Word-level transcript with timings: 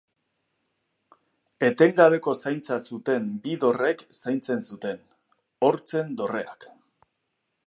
Etengabeko 1.67 2.33
zaintza 2.45 2.79
zuten 2.91 3.29
bi 3.45 3.55
dorrek 3.67 4.03
zaintzen 4.23 4.67
zuten: 4.71 5.01
Hortzen 5.69 6.15
Dorreak. 6.23 6.73